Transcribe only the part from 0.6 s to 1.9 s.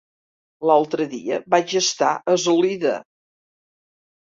L'altre dia vaig